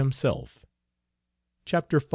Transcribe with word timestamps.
CHAPTER 1.63 1.99
V. 1.99 2.07